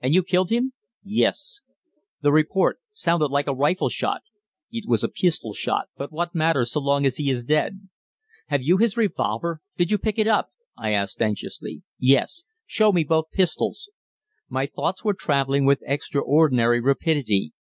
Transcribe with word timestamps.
"And 0.00 0.14
you 0.14 0.22
killed 0.22 0.50
him?" 0.50 0.72
"Yes." 1.02 1.62
"The 2.20 2.30
report 2.30 2.78
sounded 2.92 3.32
like 3.32 3.48
a 3.48 3.52
rifle 3.52 3.88
shot." 3.88 4.20
"It 4.70 4.84
was 4.86 5.02
a 5.02 5.08
pistol 5.08 5.52
shot. 5.52 5.88
But 5.96 6.12
what 6.12 6.32
matters, 6.32 6.70
so 6.70 6.78
long 6.78 7.04
as 7.04 7.16
he 7.16 7.28
is 7.28 7.42
dead?" 7.42 7.88
"Have 8.46 8.62
you 8.62 8.76
his 8.76 8.96
revolver? 8.96 9.60
Did 9.76 9.90
you 9.90 9.98
pick 9.98 10.16
it 10.16 10.28
up?" 10.28 10.52
I 10.76 10.92
asked 10.92 11.20
anxiously. 11.20 11.82
"Yes." 11.98 12.44
"Show 12.66 12.92
me 12.92 13.02
both 13.02 13.32
pistols." 13.32 13.90
My 14.48 14.66
thoughts 14.66 15.02
were 15.02 15.12
travelling 15.12 15.64
with 15.64 15.82
extraordinary 15.84 16.78
rapidity. 16.80 17.52